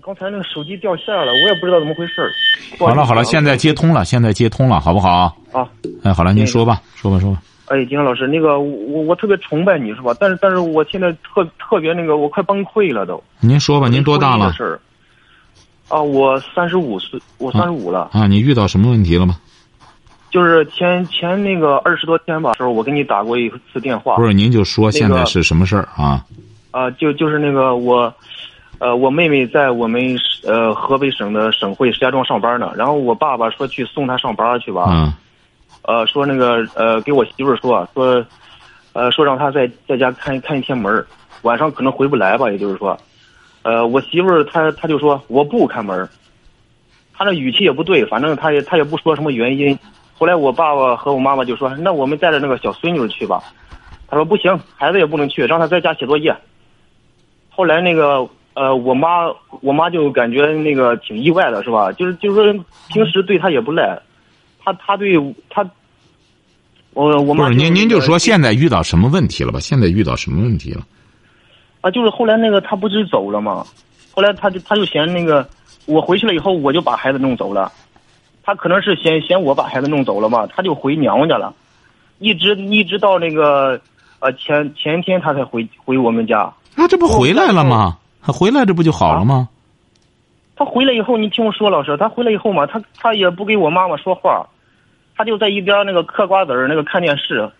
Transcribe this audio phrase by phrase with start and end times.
[0.00, 2.32] 是刚才那个手机掉线了，我也不知道怎么回事。
[2.78, 5.36] 好了好了，现在接通了，现在接通了，好不好？
[5.52, 5.68] 啊，
[6.02, 7.42] 哎，好了，您说吧，说吧，说吧。
[7.66, 10.12] 哎，金山老师，那个我我特别崇拜你是吧？
[10.18, 13.22] 但是但是我现在特特别那个，我快崩溃了都。
[13.40, 14.52] 您说吧，您多大了？
[14.52, 14.80] 事儿。
[15.88, 18.08] 啊，我三十五岁，我三十五了。
[18.12, 19.36] 啊，你遇到什么问题了吗？
[20.30, 24.16] 就是前前那个二十多天吧，时候我给你打过一次电话。
[24.16, 26.24] 不是，您就说现在是什么事儿啊？
[26.70, 28.12] 啊，就就是那个我，
[28.80, 34.86] 呃，我妹妹在我们呃河北省的省会石家庄上班呢，然后我爸爸说去送她上班去吧。
[34.88, 35.12] 嗯。
[35.82, 38.24] 呃，说那个呃，给我媳妇儿说说，
[38.94, 41.04] 呃，说让她在在家看看一天门
[41.42, 42.98] 晚上可能回不来吧，也就是说，
[43.62, 46.08] 呃，我媳妇儿她她就说我不开门
[47.12, 49.78] 她那语气也不对，反正她也她也不说什么原因。
[50.18, 53.42] 后来我爸爸和我妈妈就说，那我们带着那个小孙女去吧。
[54.08, 56.34] 他说不行，孩子也不能去，让他在家写作业。
[57.50, 59.26] 后来那个呃，我妈
[59.62, 61.92] 我妈就感觉那个挺意外的，是吧？
[61.92, 63.98] 就是就是说平时对她也不赖，
[64.64, 65.14] 他他对
[65.48, 65.64] 他，
[66.92, 69.60] 我我妈不是您您就说现在遇到什么问题了吧？
[69.60, 70.82] 现在遇到什么问题了？
[71.80, 73.64] 啊，就是后来那个他不是走了吗？
[74.12, 75.48] 后来他就他就嫌那个
[75.86, 77.70] 我回去了以后我就把孩子弄走了，
[78.42, 81.54] 他可能是嫌嫌我把孩子弄走了嘛，他就回娘家了，
[82.18, 83.80] 一直一直到那个
[84.18, 86.52] 呃前前天他才回回我们家。
[86.74, 87.96] 那这不回来了吗？
[88.22, 89.48] 他回来这不就好了吗？
[90.56, 94.46] 他回来以后，你听我说，老师，他回来以后嘛，他他也不给我妈妈说话，
[95.16, 97.50] 他就在一边那个嗑瓜子儿，那个看电视，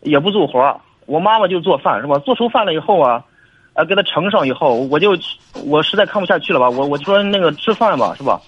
[0.00, 2.18] 也不做活我妈妈就做饭是吧？
[2.18, 3.22] 做熟饭了以后啊，
[3.74, 5.16] 啊，给他盛上以后，我就
[5.64, 8.40] 我实在看不下去了吧，我我就说那个吃饭吧是吧？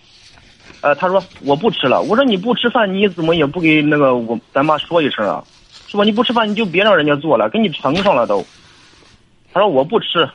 [0.80, 2.02] 呃，他说我不吃了。
[2.02, 5.42] 我说你不吃饭，你怎么也不给那个我咱妈说一声啊？
[5.86, 6.02] 是吧？
[6.02, 8.44] 你不吃饭，你就别让人家做了，给你盛上了都。
[9.52, 10.28] 他说我不吃，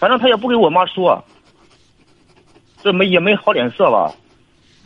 [0.00, 1.22] 反正他也不给我妈说，
[2.82, 4.10] 这没也没好脸色吧？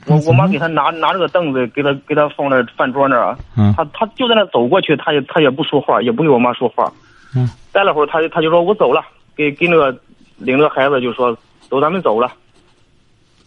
[0.06, 3.34] 我我妈给他拿拿着个凳子，给他给他放在饭桌那儿，
[3.74, 6.92] 他他就在那走过去，他也他也不说话，也不给我妈说话。
[7.34, 9.02] 嗯， 待了会儿，他他就说我走了，
[9.36, 9.96] 给给那个
[10.36, 11.34] 领着孩子就说
[11.70, 12.30] 走，咱们走了。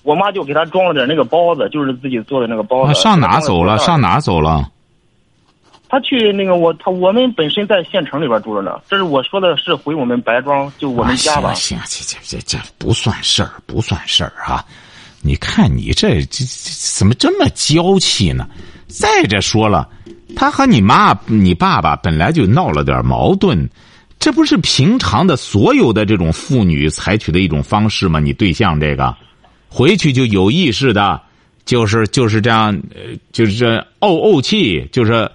[0.03, 2.93] 我妈就给他装了点那个包子，就是自己做的那个包子。
[2.93, 3.77] 上哪走了？
[3.77, 4.63] 上哪走了？
[5.89, 11.53] 他去那个我他我们本身在县城里边住着呢，这是我说的是回我们白庄就我们家吧。
[11.53, 14.65] 行行，这这这不算事儿，不算事儿啊！
[15.21, 18.45] 你看你这这怎么这么娇气呢？
[18.87, 19.87] 再者说了，
[20.35, 23.69] 他和你妈、你爸爸本来就闹了点矛盾，
[24.19, 28.19] 这不是平常的所有的这种妇女采取的一种方式吗？
[28.19, 29.15] 你对象这个
[29.69, 31.21] 回去就有意识的，
[31.63, 35.31] 就是就是这样，呃，就是这怄怄气，就是。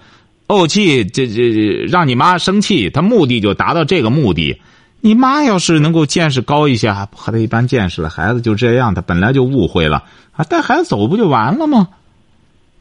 [0.53, 4.61] 怄气，这这让你妈生气，他目的就达到这个目的。
[5.01, 11.89] 你妈要是能够见识高一些，不和他一般见识了，孩子就这样，他本来就误会了啊，带孩子走不就完了吗？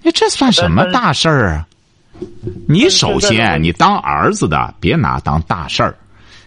[0.04, 1.68] 你这算什么大事儿啊？
[2.68, 5.96] 你首先，你当儿子的别拿当大事儿，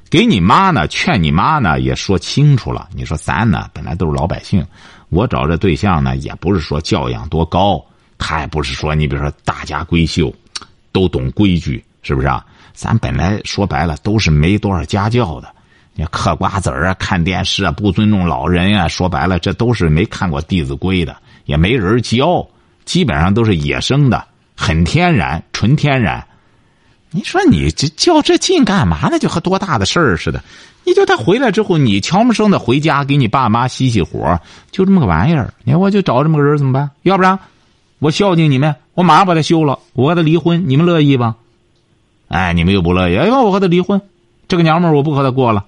[0.09, 2.89] 给你妈呢，劝你妈呢也说清楚了。
[2.95, 4.65] 你说咱呢，本来都是老百姓，
[5.09, 7.85] 我找这对象呢，也不是说教养多高，
[8.17, 10.33] 他也不是说你比如说大家闺秀。
[10.95, 12.47] 都懂规矩，是不是啊？
[12.73, 15.49] 咱本来说白了都是没多少家教的，
[15.95, 21.17] 你嗑瓜子啊、看电视啊、不尊重老人啊，说白了这都是没看过《弟子规》的，
[21.47, 22.47] 也没人教，
[22.85, 24.25] 基本上都是野生的，
[24.57, 26.25] 很天然、纯天然。
[27.11, 29.19] 你说你这较这劲干嘛呢？
[29.19, 30.43] 就和多大的事儿似的。
[30.85, 34.41] 你就他回来之后，你悄没声的回家给你爸妈熄熄火，
[34.71, 35.53] 就这么个玩意儿。
[35.65, 36.91] 你看我就找这么个人怎么办？
[37.03, 37.39] 要不然
[38.01, 38.75] 我孝敬你们。
[38.95, 41.37] 我马上把他休了，我和他离婚，你们乐意吧？
[42.29, 44.01] 哎，你们又不乐意，哎呦，我和他离婚，
[44.49, 45.65] 这个娘们儿我不和他过了。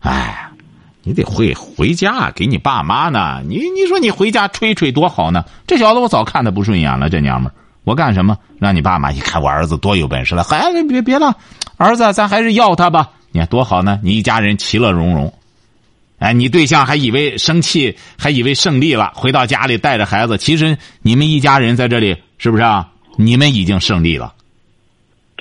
[0.00, 0.48] 哎，
[1.02, 3.42] 你得会回家给你爸妈呢。
[3.48, 5.44] 你你说你回家吹吹多好呢？
[5.66, 7.54] 这小子我早看他不顺眼了，这娘们儿，
[7.84, 10.44] 我干什么让你爸妈一看我儿子多有本事了？
[10.44, 11.36] 孩子别别了，
[11.76, 13.10] 儿子咱还是要他吧。
[13.30, 15.32] 你看多好呢，你一家人其乐融融。
[16.18, 22.16] 哎，你对象还以为生气，还以为胜利了，回到家里带着孩子，其实你们一家人在这里。
[22.42, 22.90] 是不是啊？
[23.14, 24.34] 你们已经胜利了，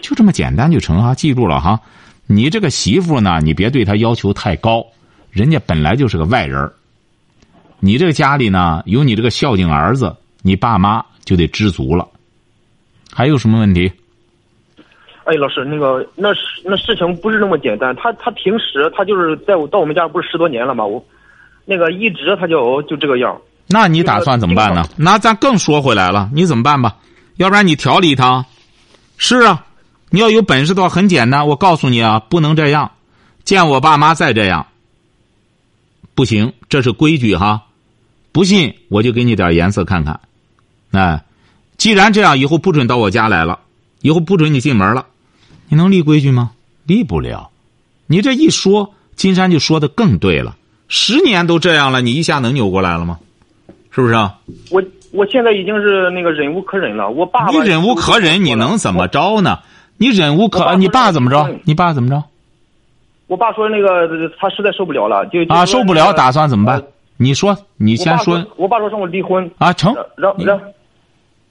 [0.04, 1.16] 就这么简单就成啊！
[1.16, 1.82] 记住了哈，
[2.28, 4.86] 你这个媳妇呢，你别对她要求太高，
[5.32, 6.72] 人家本来就是个外人
[7.80, 12.08] 你这个家里呢有你这个孝敬儿子，你爸妈就得知足了。
[13.12, 13.92] 还有什么问题？
[15.24, 16.30] 哎，老师，那个那
[16.64, 17.96] 那事情不是那么简单。
[17.96, 20.86] 他他平时他就是在我到我们家不是十多年了吗？
[20.86, 21.04] 我
[21.66, 23.36] 那个一直他就就这个样。
[23.72, 24.88] 那你打算怎么办呢？
[24.98, 26.98] 那咱更说回来了，你怎么办吧？
[27.38, 28.46] 要不然你调理他。
[29.18, 29.66] 是啊，
[30.10, 31.48] 你要有本事的话，很简单。
[31.48, 32.92] 我告诉你啊，不能这样。
[33.44, 34.68] 见我爸妈再这样，
[36.14, 37.64] 不行，这是规矩哈。
[38.32, 40.20] 不信，我就给你点颜色看看。
[40.92, 41.24] 哎，
[41.78, 43.60] 既然这样，以后不准到我家来了，
[44.02, 45.06] 以后不准你进门了。
[45.70, 46.52] 你能立规矩吗？
[46.86, 47.50] 立不了。
[48.08, 50.56] 你这一说，金山就说的更对了。
[50.88, 53.20] 十年都这样了，你一下能扭过来了吗？
[53.92, 54.36] 是不是啊？
[54.72, 57.10] 我我现在已经是那个忍无可忍了。
[57.10, 59.60] 我爸爸你忍无可忍，你能怎么着呢？
[59.98, 61.48] 你忍无可，你爸怎么着？
[61.66, 62.24] 你爸怎么着？
[63.28, 64.08] 我爸说那个
[64.40, 66.82] 他实在受不了了，就啊受不了，打算怎么办？
[67.18, 68.44] 你说，你先说。
[68.58, 70.60] 我爸说让我离婚啊，成，让让。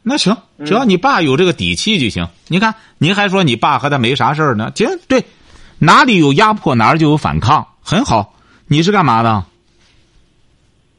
[0.02, 2.26] 那行，只要你爸有这个底气就行。
[2.48, 4.72] 你看，您还说你爸和他没啥事儿呢？
[4.74, 5.22] 行，对，
[5.78, 8.34] 哪里有压迫，哪儿就有反抗，很好。
[8.66, 9.44] 你是干嘛的？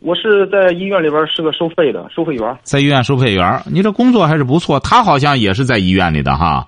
[0.02, 2.58] 我是在医院里边是个收费的收费员。
[2.64, 4.80] 在医院收费员，你这工作还是不错。
[4.80, 6.68] 他好像也是在医院里的哈。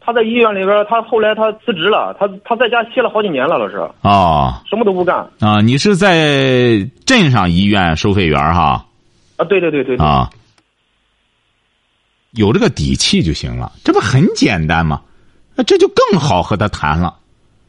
[0.00, 3.76] 他在医院里边，他后来他辞职了，他他在家歇了好几年了，老师。
[4.02, 4.62] 哦。
[4.70, 5.28] 什么都不干。
[5.40, 8.86] 啊，你是在镇上医院收费员哈？
[9.36, 9.96] 啊，对对对对。
[9.96, 10.30] 啊。
[12.32, 15.02] 有这个底气就行了，这不很简单吗？
[15.56, 17.14] 那这就更好和他谈了，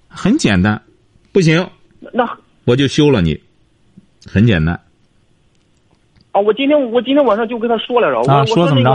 [0.08, 0.82] 很简单。
[1.32, 1.68] 不行，
[2.14, 2.28] 那
[2.66, 3.40] 我就休了你，
[4.32, 4.80] 很简单。
[6.32, 8.92] 啊，我今天我今天晚上就跟他说来着，我说怎么着？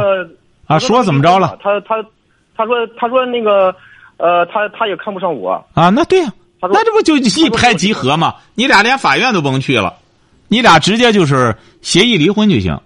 [0.67, 1.59] 啊，说怎么着了？
[1.63, 2.03] 他他
[2.57, 3.75] 他说他说那个
[4.19, 5.89] 呃，他他也看不上我啊。
[5.91, 8.35] 那对呀，那这不就一拍即合吗？
[8.55, 9.95] 你俩连法院都甭去了，
[10.49, 12.79] 你俩直接就是协议离婚就行。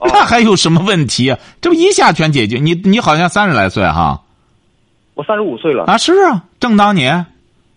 [0.00, 1.38] 那还有什么问题啊？
[1.60, 2.58] 这不一下全解决？
[2.58, 4.22] 你你好像三十来岁哈？
[5.14, 5.98] 我三十五岁了啊！
[5.98, 7.26] 是啊，正当年，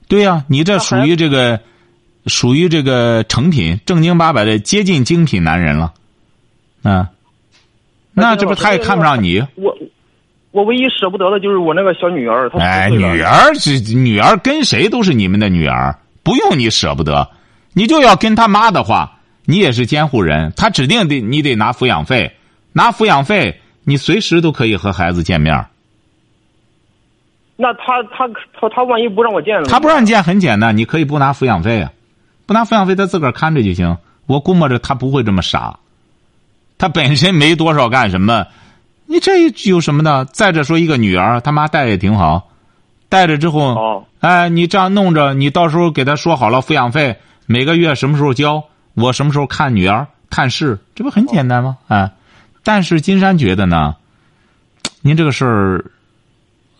[0.08, 1.60] 对呀，你这属于这个，
[2.28, 5.94] 属于这个成品，正经八百的接近精品男人了，
[6.84, 7.08] 嗯，
[8.14, 9.40] 那这不他也看不上你。
[9.56, 9.78] 我
[10.52, 17.30] 我唯一舍不得的就是我那个小女儿，她哎，女儿是女儿，跟谁都是你们的女儿，不用你舍不得，
[17.74, 19.18] 你就要跟他妈的话。
[19.44, 22.32] 你也是监护人，他指定得你得拿抚养费，
[22.74, 25.66] 拿抚养费，你随时都可以和孩子见面。
[27.58, 29.68] 那他他他他万一不让我见了？
[29.68, 31.92] 他不让你见很简单，你可以不拿抚养费啊，
[32.46, 33.98] 不拿抚养费，他自个儿看着就行。
[34.26, 35.80] 我估摸着他不会这么傻，
[36.78, 38.48] 他本身没多少干什么，
[39.06, 40.26] 你这有什么的？
[40.26, 42.50] 再者说，一个女儿，他妈带也挺好，
[43.10, 48.64] 带着之后，哦，哎，你这样弄着，你到时候给他说好了抚养费，每个月什么时候交？
[48.94, 50.80] 我什么时候看女儿探视？
[50.96, 51.78] 这不很简单吗？
[51.88, 52.12] 啊！
[52.64, 53.96] 但是金山觉得呢，
[55.02, 55.92] 您这个事儿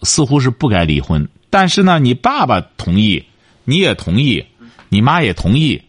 [0.04, 1.28] 似乎是不该离婚。
[1.50, 3.26] 但是呢，你爸爸同意，
[3.64, 4.46] 你也同意，
[4.92, 5.82] 你妈也同意，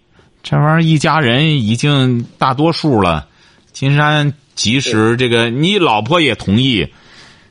[0.44, 3.26] 这玩意儿一家人已经大多数了。
[3.72, 6.87] 金山即使这个你老婆也同意，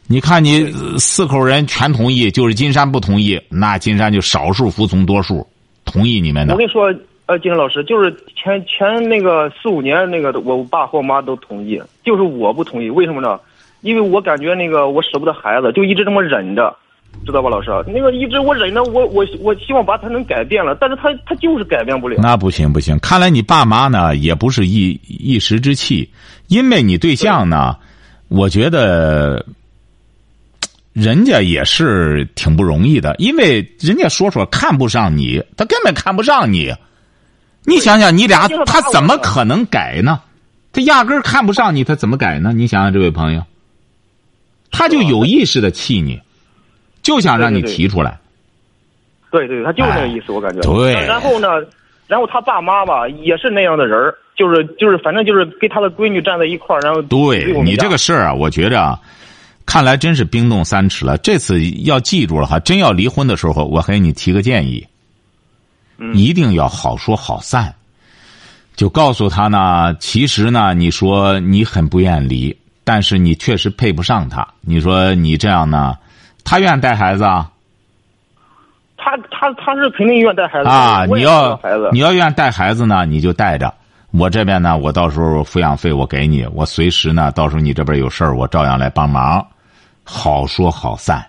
[0.07, 5.45] 你看你四口人全同意，就是金山不同意，那金山就少数服从多数，
[5.83, 6.53] 同意你们的。
[6.53, 6.91] 我跟你说。
[7.27, 12.89] 呃，金山老师，就是前前那个四五年那个，我爸和我妈都同意，就是我不同意。
[12.89, 13.39] 为什么呢？
[13.81, 16.75] 因为我感觉那个我舍不得孩子，就一直这么忍着，
[17.25, 17.69] 知道吧，老师？
[17.87, 22.17] 那个一直我忍着，我我我希望把他能改变了，但是他他就是改变不了。
[22.21, 26.09] 那不行不行，看来你爸妈呢也不是一一时之气，
[26.47, 27.77] 因为你对象呢，
[28.27, 29.45] 我觉得
[30.93, 36.73] 人家也是挺不容易的，因为人家说说看不上你，他根本看不上你。
[37.63, 40.19] 你想想，你俩他怎么可能改呢？
[40.73, 42.51] 他压根儿看不上你，他怎么改呢？
[42.53, 43.43] 你想想，这位朋友，
[44.71, 46.19] 他就有意识的气你，
[47.01, 48.19] 就想让你提出来。
[49.31, 50.61] 对对，他就是那个意思，我感觉。
[50.61, 50.93] 对。
[51.05, 51.47] 然后呢，
[52.07, 57.01] 然后他爸妈吧也是那样的人就是就是反正就是跟他的闺女站在一块儿，然后。
[57.03, 58.99] 对你这个事儿啊，我觉着啊，
[59.65, 61.17] 看来真是冰冻三尺了。
[61.17, 64.85] 这次要记住了哈，真要离婚的时候，我给你提个建议。
[66.15, 67.75] 一定要好说好散，
[68.75, 69.95] 就告诉他呢。
[69.99, 74.47] 其实呢，你说你很不愿离，但是你确实配不上他。
[74.61, 75.95] 你说你这样呢，
[76.51, 77.49] 他愿意带孩子啊？
[78.97, 81.05] 他他他是肯定愿意带孩子啊！
[81.05, 81.57] 你要
[81.93, 83.73] 你要愿意带孩子呢，你就带着。
[84.11, 89.47] 我这边呢，我到时候抚养费我给你，我随时呢，到时候你这边有事儿，我照样来帮忙。
[90.03, 91.25] 好说好散，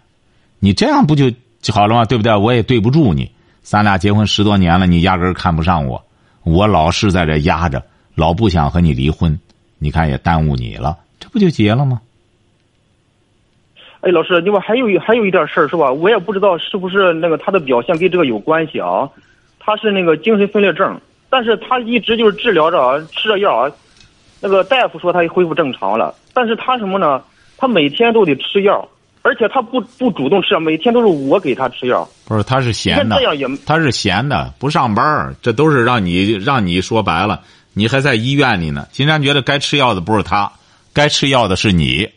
[0.59, 1.31] 你这样不就
[1.73, 2.05] 好了吗？
[2.05, 2.35] 对不对？
[2.35, 3.31] 我也对不住你。
[3.63, 6.05] 咱俩结婚十多年了，你压根儿看不上我，
[6.43, 7.81] 我老是在这压着，
[8.17, 9.39] 老不想和你离婚，
[9.79, 12.01] 你看也耽误你了，这不就结了吗？
[14.03, 15.91] 哎，老师，另外还有一还有一点事儿是吧？
[15.93, 19.09] 我也不知道是不是那个他的表现跟这个有关系啊？
[19.61, 23.71] 他是那个精神分裂症，但是他一直就是治疗着啊，吃着药啊。
[24.41, 27.23] 那个大夫说他恢复正常了，但是他什么呢？
[27.57, 28.89] 他每天都得吃药，
[29.23, 32.05] 而且他不不主动吃，每天都是我给他吃药。
[32.25, 37.41] 不是，他是闲的这样也，他是闲的，不上班儿这都是让你让你说白了，
[37.73, 38.89] 你还在医院里呢。
[38.91, 40.51] 金山觉得该吃药的不是他，
[40.93, 42.09] 该吃药的是你。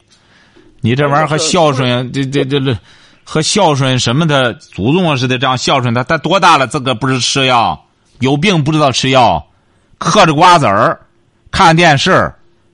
[0.86, 2.78] 你这玩意儿和孝顺，这这这这，
[3.24, 6.68] 和孝顺什么的祖宗似的，这样孝顺他，他多大了？
[6.68, 7.88] 自个不是吃药，
[8.20, 9.48] 有病不知道吃药，
[9.98, 11.00] 嗑着瓜子儿，
[11.50, 12.32] 看电视，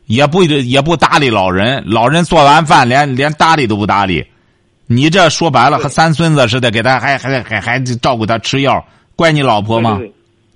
[0.07, 4.27] 也不也不搭理老人，老人做完饭连连搭理都不搭理。
[4.87, 9.97] 你这说白了和三孙子似的，给他还还还还照顾他吃药，怪你老婆吗？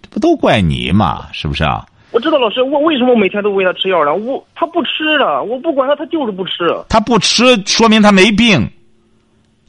[0.02, 1.28] 这不都怪你吗？
[1.32, 1.86] 是不是啊？
[2.16, 4.16] 我知道老师，我为什么每天都喂他吃药呢？
[4.16, 6.52] 我他不吃了，我不管他，他就是不吃。
[6.88, 8.66] 他不吃，说明他没病。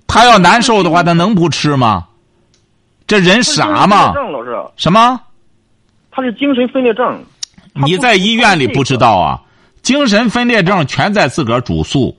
[0.06, 2.06] 他要难受的话，他能不吃吗？
[3.04, 4.14] 这人傻吗精神分裂？
[4.14, 5.20] 症老师，什么？
[6.12, 7.20] 他是精神分裂症。
[7.84, 9.42] 你在医院里不知道啊？
[9.82, 12.16] 精神分裂症全在自个儿主诉。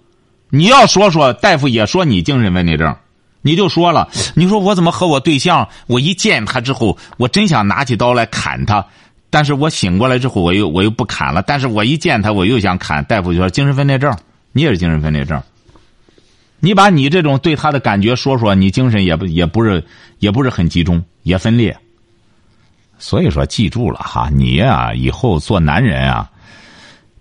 [0.49, 2.93] 你要说说，大夫也说你精神分裂症，
[3.41, 8.85] 你就说了，你说我怎么和我对象，我一见他之后，我真想拿起刀来砍他，
[9.29, 13.03] 但是我醒过来之后，我又我又不砍了，但是我一见他，我又想砍。
[13.05, 14.15] 大夫就说精神分裂症，
[14.53, 15.41] 你也是精神分裂症。
[16.59, 19.83] 你把你这种对他的感觉说说，你精神也不也不是
[20.19, 21.77] 也不是很集中，也分裂。
[22.97, 26.31] 所以说，记住了哈，你呀、以后做男人啊，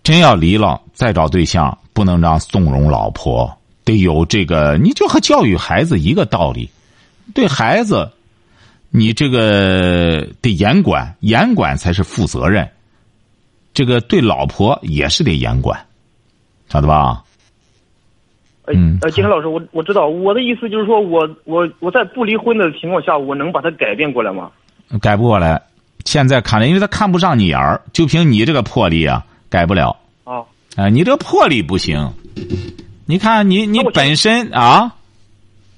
[0.03, 6.71] 真要离了再找对象，不能让纵容老婆，得有这个，你就和教育孩子一个道理，
[7.35, 8.11] 对孩子，
[8.97, 12.67] 你这个得严管，严管才是负责任。
[13.75, 15.79] 这个对老婆也是得严管，
[16.71, 17.23] 晓得吧？
[18.65, 24.51] 呃嗯呃，金山老师，我我知道，我的意思就是说我我我在不离婚的情况下，我能把他改变过来吗？
[25.03, 25.61] 改不过来。
[26.07, 29.95] 现在看来，因为他看不上你眼儿，就凭你这个魄力啊，改不了。
[30.25, 30.41] 啊，
[30.75, 32.11] 啊，你这个魄力不行。
[33.05, 34.97] 你看你你本身啊，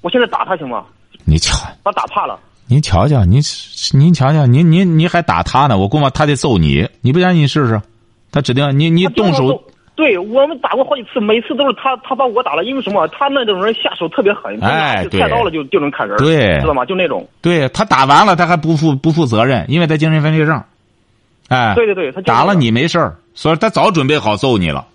[0.02, 0.86] 我现在打他行吗？
[1.24, 2.38] 你瞧，把他打怕了。
[2.70, 3.40] 您瞧瞧，您
[3.94, 5.78] 您瞧瞧，您您您还打他呢？
[5.78, 7.80] 我估摸他得揍你，你不相信你试试？
[8.30, 9.64] 他指定你你动手
[9.96, 13.08] 对我们打过好几次，每次都是他他把我打了，因为什么？
[13.08, 16.84] 他那种人下手特别狠，哎对菜刀了就就能砍人，对知道吗？
[16.84, 17.26] 就那种。
[17.40, 20.62] 对他打完了，他还不负不负责任，因为他精神分裂症。
[21.48, 24.86] 哎，对对对，他打了你没事儿，所以他早准备好揍你了，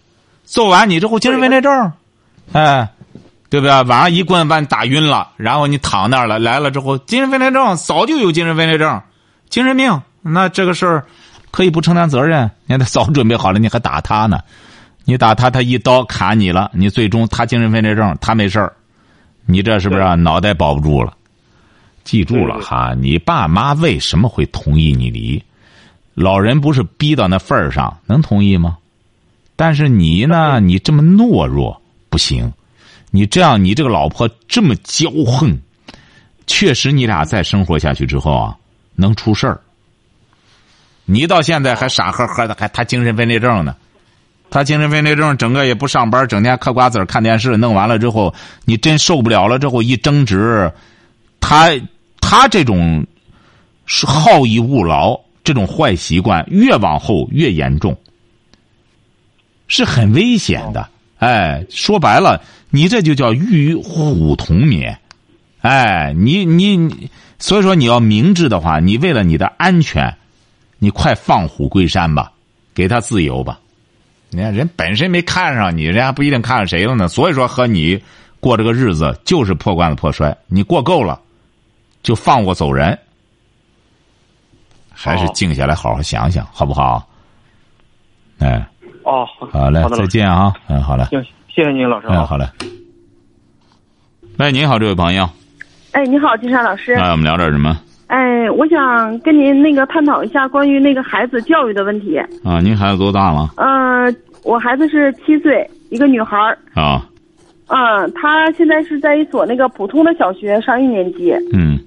[0.43, 1.91] 揍完你之后精神分裂症，
[2.51, 2.87] 哎，
[3.53, 3.83] 对不对？
[3.83, 8.99] 晚上一棍把你打晕了，然后你躺那儿了，来了之后精神分裂症早就有精神分裂症，
[9.47, 11.05] 精神病，那这个事儿
[11.51, 14.39] 可以不承担责任，你看他早准备好了，你还打他呢，
[15.05, 18.73] 你打他，他一刀砍你了，你最终他精神分裂症，他没事儿，
[19.45, 21.13] 你这是不是啊脑袋保不住了？
[22.03, 25.43] 记住了哈，你爸妈为什么会同意你离？
[26.15, 28.79] 老人不是逼到那份儿上，能同意吗？
[29.55, 31.79] 但是你呢，你这么懦弱
[32.09, 32.51] 不行，
[33.15, 35.55] 你这样，你这个老婆这么骄横，
[36.47, 38.57] 确实你俩再生活下去之后啊，
[38.95, 39.61] 能出事儿。
[41.05, 43.75] 你到现在还傻呵呵的，还他精神分裂症呢，
[44.49, 48.33] 他精神分裂症，整个也不上班，整天嗑瓜子看电视，弄完了之后，
[48.65, 50.71] 你真受不了了之后一争执，
[51.39, 51.69] 他
[52.19, 53.05] 他这种
[53.85, 57.95] 是好逸恶劳这种坏习惯，越往后越严重，
[59.67, 60.89] 是很危险的。
[61.23, 64.99] 哎，说白了，你这就叫与虎同眠。
[65.61, 70.13] 哎，你你你，所以说你要明智的话，你为了你的安全，
[70.79, 72.33] 你快放虎归山吧，
[72.73, 73.57] 给他自由吧。
[74.31, 77.07] 你看人本身没看上你，人家不一定看上谁了呢。
[77.07, 77.97] 所以说和你
[78.41, 81.21] 过这个日子就是破罐子破摔，你过够了，
[82.01, 82.99] 就放我走人。
[84.91, 87.07] 还是哦静下来好好想想，好不好？
[88.39, 88.67] 哎，
[89.03, 90.53] 哦，好嘞好，再见啊！
[90.67, 92.25] 嗯，好嘞，行，谢谢您，老师嗯，啊。
[92.25, 92.45] 好嘞。
[94.39, 95.29] 喂，您好，这位朋友，
[95.91, 96.93] 哎，你好，金山老师。
[96.93, 102.17] 哎我们聊点什么哎，我想跟您那个探讨一下关于那个孩子教育的问题。
[102.43, 102.59] 啊？
[102.61, 103.49] 您孩子多大了？
[103.57, 106.57] 嗯、我孩子是七岁，一个女孩儿。
[106.75, 107.07] 啊，
[107.67, 111.33] 嗯，她现在是在一所那个普通的小学上一年级。
[111.53, 111.79] 嗯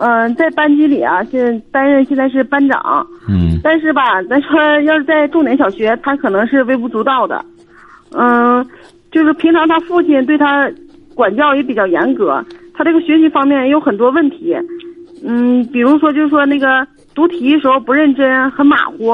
[0.00, 3.06] 嗯，在班级里啊，现担任现在是班长。
[3.28, 7.44] 嗯但是吧，咱说要是在重点小学，他可能是微不足道的。
[8.12, 8.66] 嗯，
[9.12, 10.70] 就是平常他父亲对他
[11.14, 12.42] 管教也比较严格，
[12.72, 14.56] 他这个学习方面也有很多问题。
[15.22, 19.12] 嗯，比如说就是说那个读题的时候不认真，很马虎，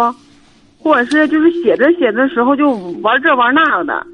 [0.78, 2.70] 或者是就是写着写着的时候就
[3.02, 4.06] 玩这玩那个的。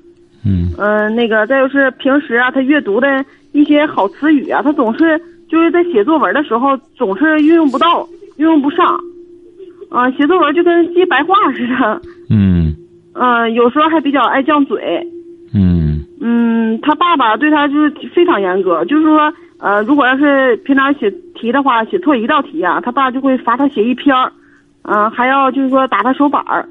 [0.44, 5.20] 嗯嗯、那个再就是平时啊，他阅读的一些好词语啊，他总是
[5.52, 8.98] 就是在写作文的时候总是运用不到，运用不上。
[9.90, 12.00] 啊、写作文就跟记白话似的。
[12.30, 12.74] 嗯
[13.12, 15.06] 嗯、有时候还比较爱犟嘴。
[15.54, 24.32] 嗯嗯，他爸爸对他就是非常严格，就是说，呃，如果要是平常写题的话，写错一道题啊，他爸就会罚他写一篇儿，
[24.84, 26.66] 嗯、还要就是说打他手板儿。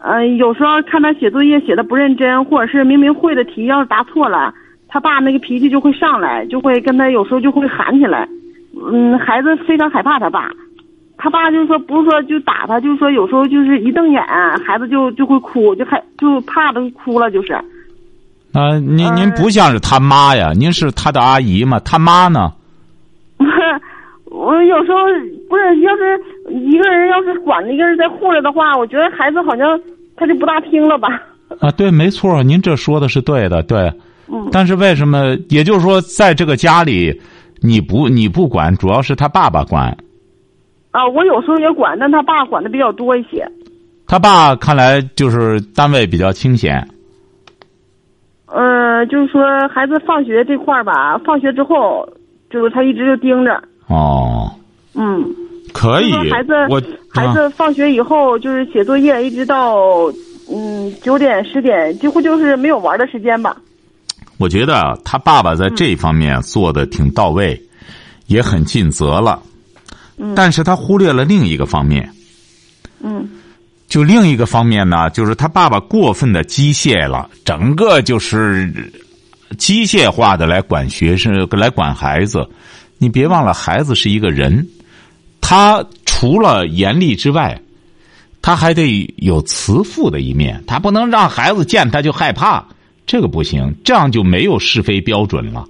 [0.00, 4.52] 嗯、有时候看他写作业写的不认真，或者是明明会的题要是答错了，
[4.96, 8.26] 他爸那个脾气就会上来，就会跟他有时候就会喊起来。
[8.90, 10.50] 嗯，孩子非常害怕他爸，
[11.18, 14.22] 他爸就是说不是说就打他，就是说有时候就是一瞪眼，
[14.66, 17.52] 孩子就就会哭，就害就怕的哭了，就是。
[18.54, 21.78] 啊，您您呃不像是他妈呀，您是他的阿姨嘛？
[21.80, 22.50] 他妈呢？
[24.32, 24.98] 我有时候
[25.50, 26.18] 不是，要是
[26.54, 29.78] 一个人要是管着一个人在护着的话，我觉得孩子好像
[30.16, 31.08] 他就不大听了吧。
[31.60, 33.92] 啊，对，没错，您这说的是对的，对。
[34.28, 35.36] 嗯但是为什么？
[35.48, 37.20] 也就是说，在这个家里，
[37.60, 39.96] 你不你不管，主要是他爸爸管。
[40.90, 43.46] 啊，我有时候也管，但他爸管的比较多一些。
[44.06, 46.86] 他爸看来就是单位比较清闲。
[48.46, 52.08] 嗯、就是说孩子放学这块儿吧，放学之后，
[52.48, 53.62] 就是他一直就盯着。
[53.88, 54.50] 哦，
[54.94, 55.24] 嗯，
[55.72, 56.80] 可以孩子我
[57.10, 59.76] 孩啊子放学以后就是写作业，一直到
[60.50, 63.56] 嗯九点十点，几乎就是没有玩的时间吧。
[64.38, 67.60] 我觉得啊他爸爸在这方面做的挺到位，
[68.26, 69.40] 也很尽责了。
[70.18, 72.10] 嗯但是他忽略了另一个方面，
[73.02, 73.28] 嗯
[73.86, 78.92] 就另一个方面呢，就是他爸爸过分的机械了，整个就是
[79.58, 82.48] 机械化的来管学生，来管孩子。
[82.98, 84.66] 你别忘了，孩子是一个人，
[85.40, 87.60] 他除了严厉之外，
[88.40, 90.64] 他还得有慈父的一面。
[90.66, 92.64] 他不能让孩子见他就害怕，
[93.06, 95.64] 这个不行，这样就没有是非标准了。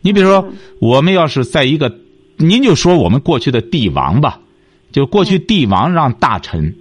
[0.00, 0.48] 你比如说，
[0.80, 1.96] 我们要是在一个，
[2.36, 4.40] 您就说我们过去的帝王吧，
[4.92, 6.74] 就过去帝王让大臣，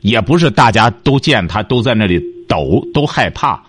[0.00, 3.62] 也不是大家都见他都在那里抖，都害怕，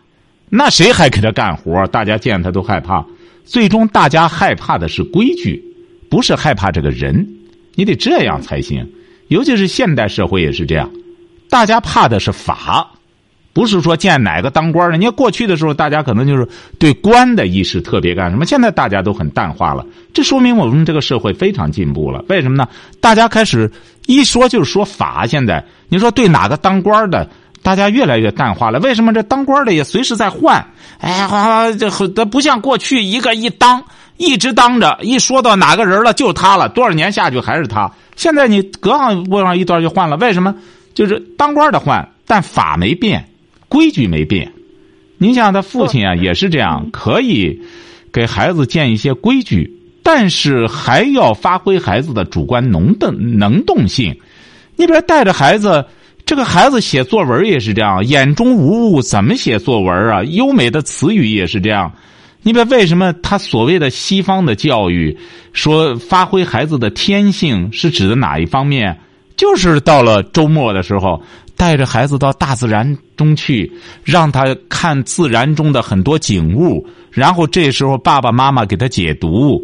[0.49, 1.85] 那谁还给他干活？
[1.87, 3.05] 大家见他都害怕，
[3.43, 5.63] 最终大家害怕的是规矩，
[6.09, 7.27] 不是害怕这个人。
[7.75, 8.87] 你得这样才行，
[9.29, 10.91] 尤其是现代社会也是这样，
[11.49, 12.92] 大家怕的是法。
[13.53, 16.47] 不是说见哪个当官的，你看过去的时候，大家可能就是
[16.79, 22.25] 对官的意识特别干什么，现在大家都很淡化了，这说明我们这个社会非常进步了。
[22.27, 22.67] 为什么呢？
[22.99, 23.71] 大家开始
[24.07, 27.29] 一说就是说法，现在你说对哪个当官的，
[27.61, 28.79] 大家越来越淡化了。
[28.79, 30.65] 为什么这当官的也随时在换？
[30.99, 33.83] 哎呀，这这不像过去一个一当
[34.17, 37.91] 一直当着，一说到哪个人了就他了，多少年下去还是他。
[38.15, 40.55] 现在你隔上过上一段就换了，为什么？
[40.95, 43.23] 就是当官的换，但法没变。
[43.73, 44.51] 规矩没变，
[45.17, 47.59] 您像他父亲啊，也是这样，可以
[48.11, 49.67] 给孩子建一些规矩，
[50.03, 54.15] 但是还要发挥孩子的主观能动能动性。
[54.75, 55.83] 你比如带着孩子，
[56.23, 60.23] 这个孩子写作文也是这样，眼中无物，怎么写作文啊？
[60.25, 61.91] 优美的词语也是这样。
[62.43, 65.17] 你比如为什么他所谓的西方的教育
[65.51, 68.99] 说发挥孩子的天性是指的哪一方面？
[69.35, 71.19] 就是到了周末的时候。
[71.55, 73.71] 带着孩子到大自然中去，
[74.03, 79.61] 让他看自然中的很多景物，然后这时候爸爸妈妈给他解读，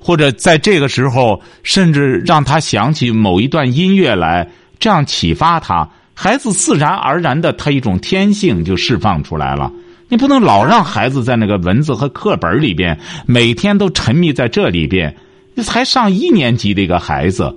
[0.00, 9.70] 或者在这个时候甚至让他想起某一段音乐来，这样启发他，孩子自然而然的他一种天性就释放出来了。
[10.08, 15.14] 你不能老让孩子在那个文字和课本里边每天都沉迷在这里边，
[15.64, 17.54] 才上一年级的一个孩子。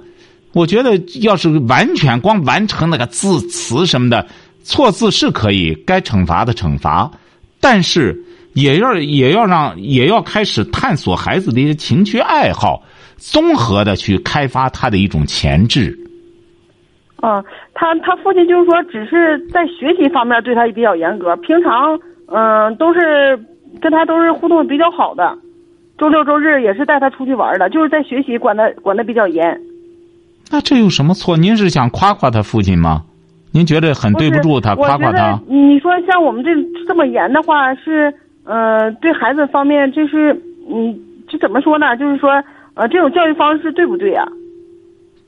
[0.56, 4.26] 我觉得，要是完全光完成那个字词什么的，
[4.64, 7.12] 错字是可以，该惩罚的惩罚，
[7.60, 8.18] 但是
[8.54, 12.82] 也要也要让也要开始探索孩子的一些情趣爱好，
[13.18, 15.94] 综合的去开发他的一种潜质。
[17.18, 23.38] 啊，他他父亲就是说，只是在学习方面对他比较严格，平常嗯、都是
[23.82, 25.38] 跟他都是互动比较好的，
[25.98, 29.60] 周六周日也是带他出去玩的，就是在学习管他管的比较严。
[30.56, 31.36] 那这有什么错？
[31.36, 33.04] 您是想夸夸他父亲吗？
[33.52, 35.38] 您觉得很对不住他，夸夸他？
[35.50, 36.52] 你说像我们这
[36.88, 38.14] 这么严的话，是
[38.46, 40.32] 呃对孩子方面，这是
[40.72, 41.98] 嗯这怎么说呢？
[41.98, 42.42] 就是说
[42.74, 44.26] 呃这种教育方式对不对啊？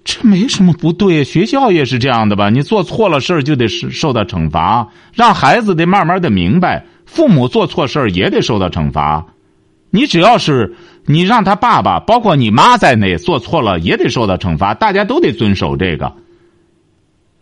[0.05, 2.49] 这没什么不对，学校也是这样的吧？
[2.49, 9.25] 你做错了事儿就得受受到惩罚，让孩子得慢慢的明白，父母做错事儿也得受到惩罚。
[9.97, 10.75] 你只要是
[11.07, 16.13] 你让他爸爸，包括你妈在内做错了，也得受到惩罚，大家都得遵守这个。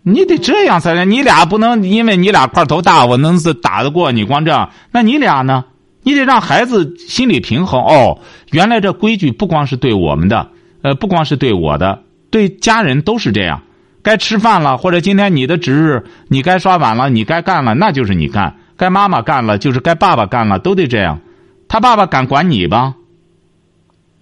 [0.03, 5.65] 你得这样才能，你俩不能因为你俩块头大，我能是打得过你，光这样，那你俩呢？
[6.03, 7.81] 你得让孩子心理平衡。
[7.81, 10.47] 哦，原来这规矩不光是对我们的，
[10.81, 13.63] 呃，不光是对我的，对家人都是这样。
[14.01, 21.19] 该吃饭了，或者今天你的值日，你该刷碗了，你该干了，那就是你干；该妈妈干了，就是该爸爸干了，都得这样。
[21.67, 22.95] 他爸爸敢管你吧？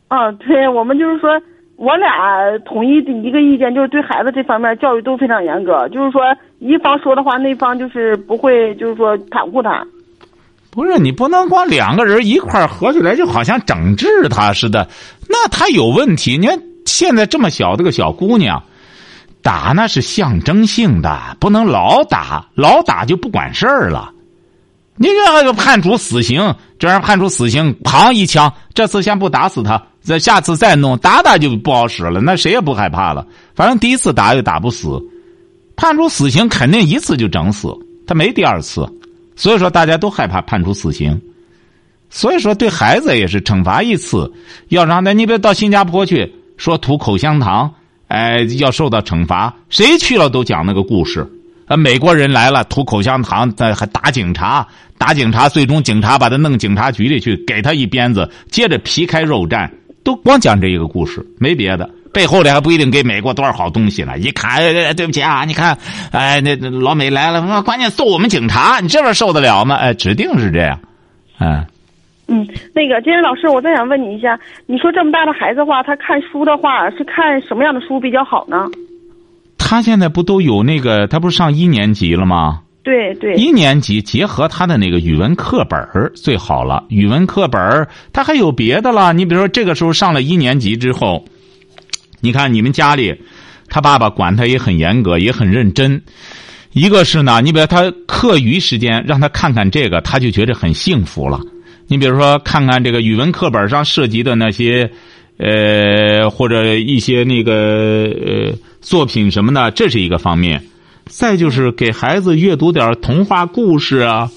[0.08, 1.30] 啊，对，我们就是说。
[1.76, 2.08] 我俩
[2.66, 6.22] 统一的一个意见就是对孩子这方面教育都非常严格，就是说
[6.60, 9.84] 一方说的话，那方就是不会，就是说袒护他。
[10.70, 14.88] 不是你不能光两个人一块合起来，就好像整治他似的，
[15.28, 16.38] 那他有问题。
[16.38, 18.62] 你看现在这么小的个小姑娘，
[19.42, 24.14] 打那是象征性的，不能老打，老打就不管事儿了。
[24.96, 29.82] 你这个判处死刑，这人判处死刑，砰一枪，这次先不打死他。
[30.04, 33.26] 这下次再弄打打就不好使了，那谁也不害怕了。
[33.56, 35.02] 反正第一次打又打不死，
[35.76, 37.70] 判处死刑肯定一次就整死，
[38.06, 38.88] 他没第二次。
[39.36, 41.20] 所以说大家都害怕判处死刑。
[42.10, 44.32] 所以说对孩子也是惩罚一次，
[44.68, 47.74] 要让他你别到新加坡去说吐口香糖，
[48.10, 49.56] 哎，要受到惩罚。
[49.70, 51.28] 谁去了都讲那个故事。
[51.68, 59.70] 啊，美国人来了吐口香糖，再还打警察，打警察，最终警察把他弄警察局里去，给他一鞭子，接着皮开肉绽。
[60.04, 64.18] 都光讲这一个故事，没别的，背后里还不一定给美国多少好东西呢。
[64.18, 64.60] 一看，
[64.96, 65.78] 对不起啊，你看，
[66.12, 69.76] 哎，那老美来了，关键揍我们警察，你这边受得了吗？
[69.76, 70.78] 哎，指定是这样，
[71.40, 71.66] 嗯。
[72.28, 78.66] 嗯，那个金老师，我再想问你一下，你说这么大的孩子的话，他看书的话是看什么样的书比较好呢？
[79.66, 82.60] 他现在不都有那个，他不是上一年级了吗？
[82.84, 85.80] 对对，一年级结合他的那个语文课本
[86.14, 86.84] 最好了。
[86.90, 89.14] 语文课本他还有别的了。
[89.14, 91.24] 你比如说，这个时候上了一年级之后，
[92.20, 93.16] 你看你们家里，
[93.70, 96.02] 他爸爸管他也很严格，也很认真。
[96.74, 101.40] 一个是呢，你比如他课余时间让他看看这个，他就觉得很幸福了。
[101.88, 104.92] 你比如说，看看这个语文课本上涉及的那些，
[105.38, 110.64] 呃，或者一些那个呃作品什么的，这是一个方面。
[111.06, 114.32] 再就是给孩子阅读点童话故事啊，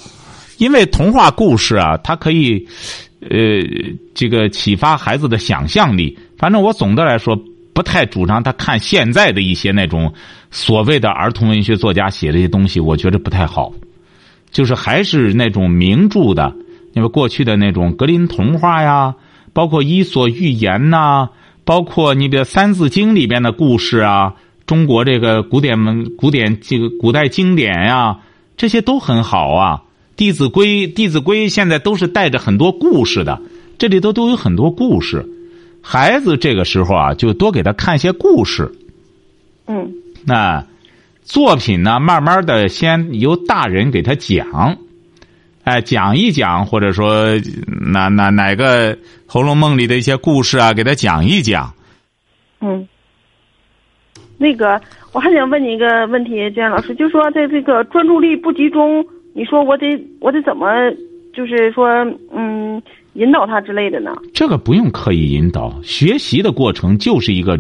[0.58, 2.66] 因为童话故事啊，它可以，
[3.20, 3.28] 呃，
[4.14, 6.18] 这个启发孩子的想象力。
[6.38, 7.38] 反正我总的来说
[7.72, 10.12] 不太主张他看现在的一些那种
[10.50, 13.72] 所谓的儿童文学作家写这些东西，我觉得不太好。
[14.50, 16.52] 就是还是那种名著的，
[16.94, 19.14] 因为过去的那种格林童话呀，
[19.56, 21.30] 包括伊索寓言呐，
[21.64, 24.34] 包括你的《三字经》里边的故事啊。
[24.66, 28.18] 中国这个古典文、古典这个古代经典呀，
[28.58, 29.76] 这些都很好啊。
[30.14, 33.40] 《弟子规》《弟子规》现在都是带着很多故事的，
[33.78, 35.26] 这里头都有很多故事。
[35.80, 38.70] 孩子这个时候啊，就多给他看些故事。
[39.66, 39.90] 嗯。
[40.26, 40.66] 那
[41.24, 44.76] 作品呢，慢慢的先由大人给他讲，
[45.66, 47.26] 哎，讲一讲，或者说
[47.92, 48.94] 哪哪哪个
[49.26, 51.74] 《红楼梦》里的一些故事啊，给他讲一讲。
[52.60, 52.86] 嗯。
[54.38, 54.80] 那个，
[55.12, 59.86] 我还想问你一个问题，建老师，就说在这个专注力不集中，你说我得
[60.20, 60.68] 我得怎么，
[61.34, 61.88] 就是说，
[62.32, 62.80] 嗯，
[63.14, 64.12] 引导他之类的呢？
[64.32, 67.58] 这个不用刻意引导，学习的过程就是一个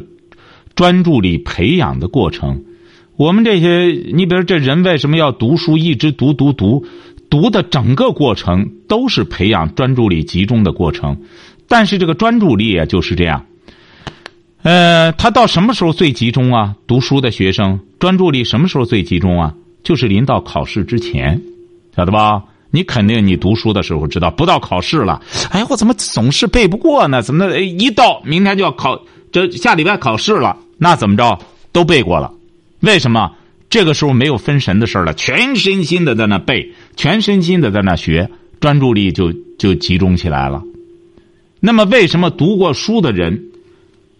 [0.76, 2.62] 专注力培养的过程。
[3.16, 6.84] 我们这些，你比如这人为什么要读书，一直读读读，
[7.30, 11.16] 读的整个过程都是培养专注力集中的过程。
[11.68, 13.44] 但是这个专注力啊，就是这样。
[14.62, 16.74] 呃，他到什么时候最集中啊？
[16.86, 19.54] 读书的学生专注力什么时候最集中啊？
[19.84, 21.40] 就是临到考试之前，
[21.94, 22.42] 晓得吧？
[22.72, 27.22] 你肯定你读书的时候知道，不到考试了，哎，我怎么总是背不过呢？
[27.22, 27.56] 怎么？
[27.58, 31.38] 一到明天就要考，这下礼拜考试了，那怎么着
[31.70, 32.32] 都背过了？
[32.80, 33.30] 为什么？
[33.68, 40.62] 这个时候没有分神的事了，全身心的在那背，全身心的在那学，专注力就就集中起来了。
[41.60, 43.50] 那么，为什么读过书的人？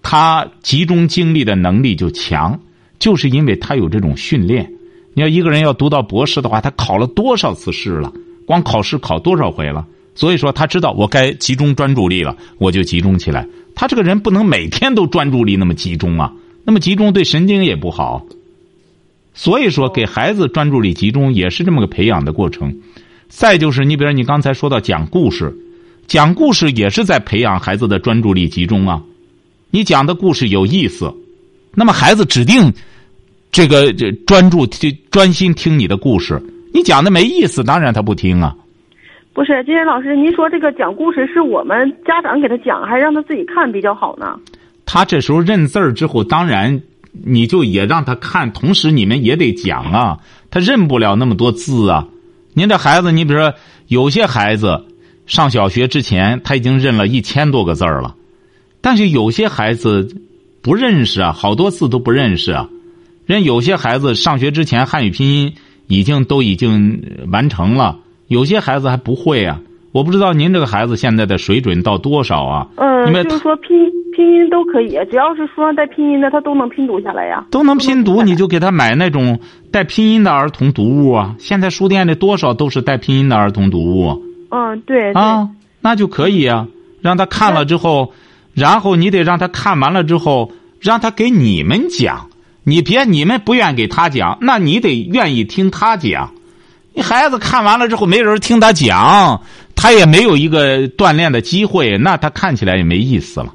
[0.02, 2.60] 他集中精力的能力就强，
[2.98, 4.72] 就是因为他有这种训练。
[5.14, 8.12] 你要一个人要读到博士的话，他考了多少次试了？
[8.46, 9.86] 光考试考多少回了？
[10.14, 13.46] 所以说他知道我该集中专注力了，我就集中起来。
[13.74, 16.32] 他这个人不能每天都专注力那么集中啊，
[16.64, 18.26] 那么集中对神经也不好。
[19.38, 22.74] 所以说，给孩子专注力集中也是这么个培养的过程。
[23.28, 25.54] 再就是，你比如你刚才说到讲故事，
[26.06, 29.02] 讲故事也是在培养孩子的专注力集中啊。
[29.70, 31.12] 你讲的故事有意思，
[31.74, 32.72] 那么孩子指定
[33.52, 36.42] 这个这专注听专心听你的故事。
[36.72, 38.56] 你讲的没意思，当然他不听啊。
[39.34, 44.40] 不是，金山老师，您说这个讲故事是我们家长给他讲，还是让他自己看比较好呢？
[44.86, 46.80] 他这时候认字儿之后，当然
[47.24, 50.18] 你就也让他看，同时你们也得讲啊。
[50.50, 52.08] 他认不了那么多字啊。
[52.54, 53.54] 您这孩子，你比如说
[53.88, 54.86] 有些孩子
[55.26, 58.14] 上小学之前他已经认了一千多个字儿了，
[58.80, 60.22] 但是有些孩子
[60.62, 62.68] 不认识啊，好多字都不认识啊。
[63.26, 65.54] 人有些孩子上学之前汉语拼音
[65.86, 67.98] 已经都已经完成了，
[68.28, 69.60] 有些孩子还不会啊。
[69.96, 72.66] 我不知道您这个孩子现在的水准到多少啊？
[72.76, 73.70] 嗯，你们就是说拼
[74.14, 77.46] 拼音都可以，只要是书上带拼音的，他都能拼读下来呀。
[77.50, 81.34] 都能拼读，你就给他买那种带拼音的儿童读物啊。
[81.38, 85.48] 现在书店里多少都是带拼音的儿童读物嗯，对对，啊，
[85.80, 86.66] 那就可以啊。
[87.00, 88.12] 让他看了之后，
[88.52, 92.28] 然后你得让他看完了之后，让他给你们讲。
[92.64, 96.32] 你别你们不愿给他讲，那你得愿意听他讲。
[96.96, 99.42] 你孩子看完了之后没人听他讲，
[99.74, 103.52] 他也没有一个锻炼的机会，那他看起来也没意思了。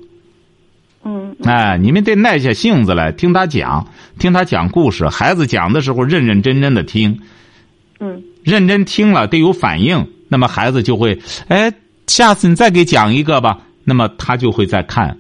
[1.03, 3.87] 嗯哎，你们得耐下性子来听他讲，
[4.19, 5.09] 听他讲故事。
[5.09, 7.19] 孩子讲的时候，认认真真的听，
[7.99, 11.73] 嗯认真听了得有反应，那么孩子就会，哎，
[12.05, 15.17] 下次你再给讲一个吧，那么他就会再看，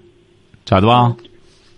[0.69, 1.15] 晓得吧？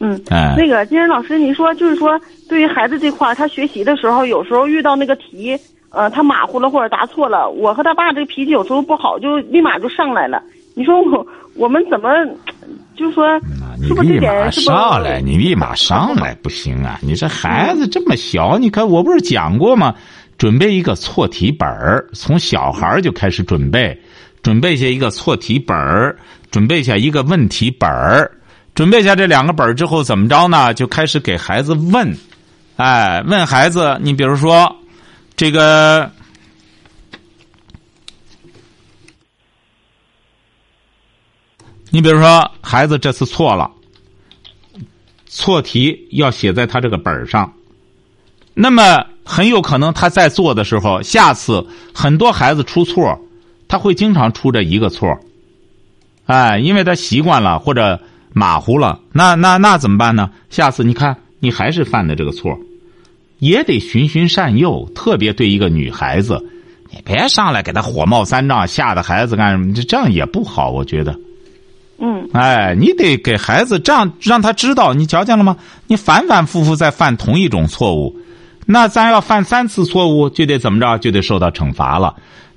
[0.02, 0.22] 嗯。
[0.30, 5.58] 哎，那个金山老师，你说就是说，对于孩子这块，他学习的时候，有时候遇到那个题，
[5.94, 10.42] 呃，他马虎了或者答错了，我和他爸这个脾气有时候不好，就立马就上来了。
[10.76, 11.26] 你说我
[11.56, 12.10] 我们怎么，
[12.98, 13.26] 就说
[13.80, 16.98] 你是不是这立马点上来，你立马上来不行啊！
[17.02, 19.94] 你这孩子这么小，你看我不是讲过吗？
[20.36, 23.96] 准备一个错题本儿，从小孩儿就开始准备，
[24.42, 26.18] 准备下一个错题本儿，
[26.50, 28.32] 准备下一个问题本儿，
[28.74, 30.74] 准备下这两个本儿之后怎么着呢？
[30.74, 32.12] 就开始给孩子问，
[32.78, 34.76] 哎，问孩子，你比如说
[35.36, 36.12] 这个。
[41.90, 43.70] 你比如说，孩子这次错了，
[45.28, 47.54] 错题要写在他这个本上，
[48.56, 53.22] 那么很有可能他在做的时候，下次很多孩子出错，
[53.68, 55.16] 他会经常出这一个错，
[56.26, 58.02] 哎，因为他习惯了或者
[58.34, 60.32] 马虎了，那那那怎么办呢？
[60.50, 62.58] 下次你看你还是犯的这个错，
[63.40, 66.44] 也得循循善诱，特别对一个女孩子，
[66.90, 69.74] 你别上来给她火冒三丈，吓得孩子干什么？
[69.74, 71.18] 这这样也不好，我觉得。
[72.00, 75.56] 嗯哎，你得给孩子这样让他知道，你瞧见了吗？
[75.88, 78.16] 你反反复复在犯同一种错误，
[78.66, 80.98] 那咱要犯三次错误，就得怎么着？
[80.98, 82.16] 就得受到惩罚了。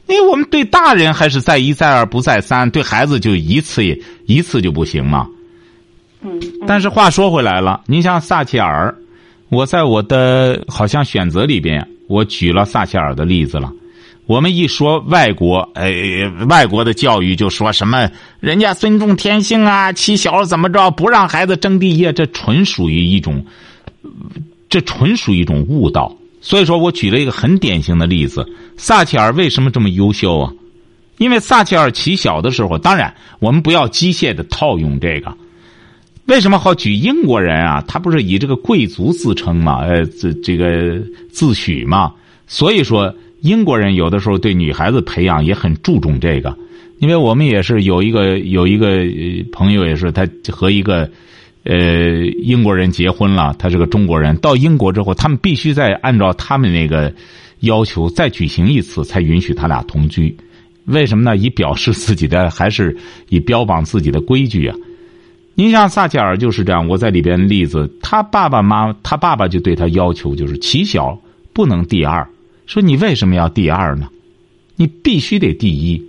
[0.09, 5.29] 因为我们对大人还是再一再二不再三，对孩子就一次也一次就不行嘛。
[6.23, 8.93] 嗯但是话说回来了，你像撒切尔，
[9.49, 13.73] 我在我的好像选择里边，我举了撒切尔的例子了。
[14.27, 15.93] 我们一说外国，哎，
[16.49, 23.47] 外国的教育就说什么人家尊重天性啊，起小怎么着，不让孩子争第一，这纯属于一种，
[24.69, 26.13] 这纯属于一种误导。
[26.41, 28.45] 所以说我举了一个很典型的例子，
[28.77, 30.53] 撒切尔为什么这么优秀啊？
[31.19, 35.33] 因为撒切尔起小的时候，当然我们不要机械的套用这个。
[36.27, 37.81] 为什么好举英国人啊？
[37.87, 39.79] 他不是以这个贵族自称嘛？
[39.79, 42.13] 呃，这这个自诩嘛？
[42.49, 46.57] 所以说，英国人有的时候对女孩子培养也很注重这个。
[46.99, 49.05] 因为我们也是有一个有一个
[49.53, 51.09] 朋友，也是他和一个
[51.63, 54.37] 呃英国人结婚了，他是个中国人。
[54.39, 57.15] 到英国之后，他们必须再按照他们那个
[57.61, 60.37] 要求再举行一次，才允许他俩同居。
[60.87, 61.37] 为什么呢？
[61.37, 62.97] 以表示自己的，还是
[63.29, 64.77] 以标榜自己的规矩啊？
[65.59, 71.19] 您像撒切尔就是这样，我在里边例子，他爸爸妈，他爸爸就对他要求就是起小
[71.55, 72.29] 不能第二，
[72.67, 74.07] 说你为什么要第二呢？
[74.77, 76.03] 你必须得第一。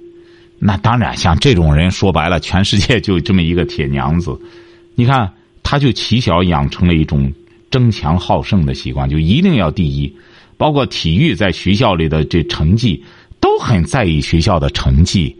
[0.59, 4.37] 那当然，像这种人说白了，全世界就这么一个铁娘子。
[4.95, 5.31] 你看，
[5.63, 7.31] 他就起小养成了一种
[7.71, 10.13] 争强好胜的习惯，就一定要第一。
[10.57, 13.01] 包括体育在学校里的这成绩，
[13.39, 15.33] 都很在意学校的成绩。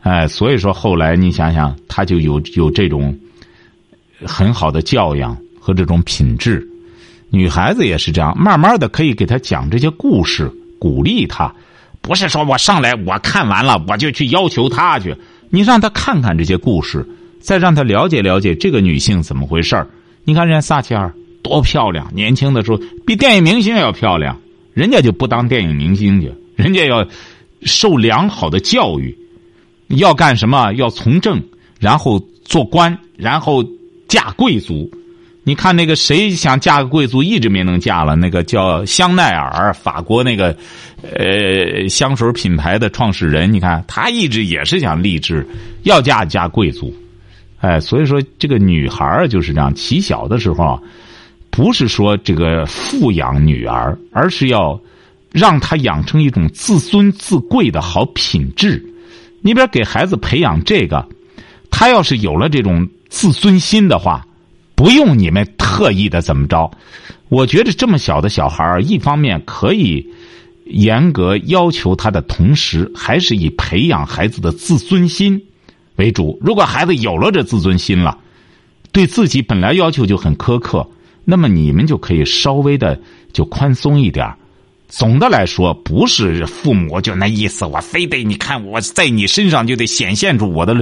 [0.00, 3.14] 哎，所以说后来你想想，他就有有这种
[4.26, 6.66] 很好的教养和这种品质。
[7.30, 11.52] 女孩子也是这样，慢慢的可以给她讲这些故事，鼓励她。
[12.00, 15.14] 不是说我上来我看完了我就去要求她去，
[15.50, 17.06] 你让她看看这些故事，
[17.40, 19.88] 再让她了解了解这个女性怎么回事儿。
[20.24, 24.38] 你看人家撒切尔多漂亮，年轻的时候比电影明星要漂亮，
[24.74, 27.06] 人家就不当电影明星去，人家要
[27.62, 29.16] 受良好的教育，
[29.88, 30.72] 要干什么？
[30.74, 31.42] 要从政，
[31.78, 33.64] 然后做官，然后
[34.12, 34.90] 嫁贵族。
[35.42, 38.14] 你看那个谁想嫁个贵族，一直没能嫁了。
[38.14, 40.54] 那个叫香奈儿，法国那个
[41.02, 45.46] 呃香水品牌的创始人，你看他一直也是想立志
[45.84, 46.94] 要嫁嫁贵族。
[47.60, 50.78] 哎，所以说这个女孩儿就是这样，起小的时候，
[51.48, 54.78] 不是说这个富养女儿，而是要
[55.32, 58.84] 让她养成一种自尊自贵的好品质。
[59.40, 61.08] 你比如给孩子培养这个，
[61.70, 64.26] 他要是有了这种自尊心的话。
[64.74, 66.68] 不用你们特意的怎么着，
[67.28, 70.04] 我觉得这么小的小孩儿，一方面可以
[70.64, 75.40] 严格要求他的同时，还是以培养孩子的自尊心
[75.96, 76.36] 为主。
[76.42, 78.18] 如果孩子有了这自尊心了，
[78.90, 80.84] 对自己本来要求就很苛刻，
[81.24, 83.00] 那么你们就可以稍微的
[83.32, 84.34] 就宽松一点
[84.92, 90.74] 总的来说，不是父母就那意思，我非得你看我在你身上就得显现出我的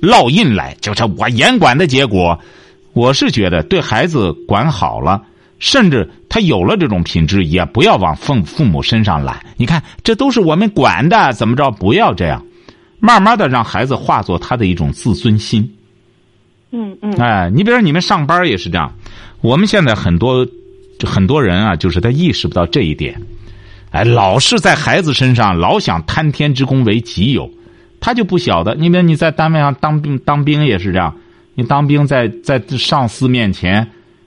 [0.00, 2.40] 烙印来，就是我严管的结果。
[2.94, 5.22] 我是觉得，对孩子管好了，
[5.58, 9.38] 甚至他有了这种品质，也不要往父父母身上揽。
[9.58, 11.70] 你看，这都是我们管的，怎么着？
[11.70, 12.42] 不要这样，
[13.00, 15.70] 慢慢的让孩子化作他的一种自尊心。
[16.70, 17.12] 嗯嗯。
[17.20, 18.90] 哎，你比如说你们上班也是这样，
[19.42, 20.48] 我们现在很多
[21.04, 23.20] 很多人啊，就是他意识不到这一点，
[23.90, 27.50] 哎，老是在孩子身上老想贪天之功为己有，
[28.00, 28.74] 他就不晓得。
[28.74, 31.14] 你比如你在单位上当兵当兵也是这样。
[31.54, 33.84] 你当兵在在上司面前，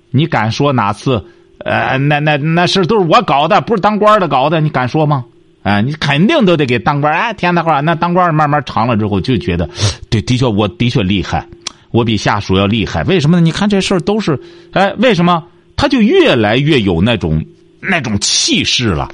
[0.09, 1.23] 你敢说哪次？
[1.59, 5.23] 呃，那那那事都是我搞的，不是当官的搞的，你敢说吗？
[5.63, 7.13] 哎，你肯定都得给当官。
[7.13, 9.69] 哎，天大话，那当官慢慢长了之后，就觉得，
[10.09, 11.47] 对，的确我的确厉害，
[11.91, 13.03] 我比下属要厉害。
[13.03, 13.41] 为什么呢？
[13.41, 14.37] 你看这事儿都是，
[14.71, 15.43] 哎，为什么？
[15.77, 17.45] 他就越来越有那种
[17.79, 19.09] 那种气势了。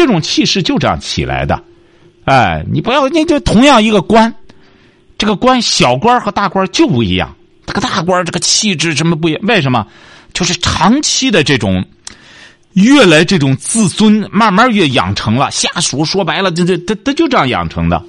[0.00, 1.62] 这种气势就这样起来的。
[2.24, 4.34] 哎，你不要，你就同样一个官，
[5.18, 7.36] 这个官小官和大官就不一样。
[7.66, 9.42] 这个大官这个气质什么不一样？
[9.44, 9.86] 为什么？
[10.32, 11.84] 就是长期的这种，
[12.72, 15.50] 越来这种自尊，慢慢越养成了。
[15.50, 18.02] 下属说白了，这这他他就这样养成的。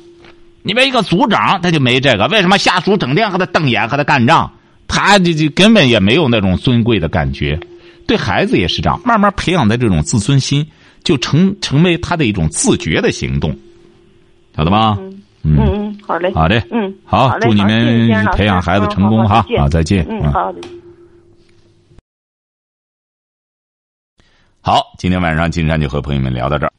[0.64, 2.26] 你别一个组长，他就没这个。
[2.30, 4.50] 为什么下属整天和他瞪眼，和他干仗？
[4.88, 7.60] 他就就根本也没有那种尊贵的感觉。
[8.08, 10.66] 对孩子也是这样，慢慢培养的这种自尊心，
[11.04, 13.56] 就成成为他的一种自觉的行动，
[14.56, 14.98] 晓得吧？
[15.44, 20.62] 嗯嗯，好嘞，好嘞，嗯，好，祝你们培养孩子成功哈，好，再见，嗯，好的。
[24.62, 26.72] 好，今天晚上金山就和朋友们聊到这儿。